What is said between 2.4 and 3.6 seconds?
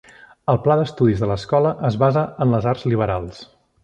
en les arts liberals.